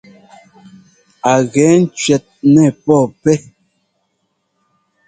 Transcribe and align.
Á 1.31 1.33
gɛ 1.51 1.65
cʉɛt 1.99 2.25
nɛɛ 2.53 2.67
pɔɔpɛ́. 2.83 3.37